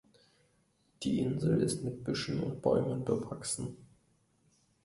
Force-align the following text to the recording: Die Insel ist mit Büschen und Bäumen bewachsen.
Die 1.03 1.19
Insel 1.19 1.61
ist 1.61 1.83
mit 1.83 2.03
Büschen 2.03 2.41
und 2.41 2.63
Bäumen 2.63 3.05
bewachsen. 3.05 3.77